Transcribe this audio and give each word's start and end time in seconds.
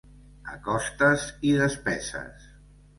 A 0.53 0.57
costes 0.69 1.27
i 1.53 1.55
despeses. 1.63 2.53